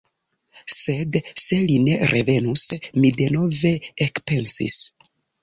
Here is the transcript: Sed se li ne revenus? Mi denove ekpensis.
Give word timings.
Sed 0.75 1.17
se 1.41 1.59
li 1.71 1.75
ne 1.89 1.97
revenus? 2.13 2.65
Mi 3.05 3.13
denove 3.21 3.75
ekpensis. 4.09 4.81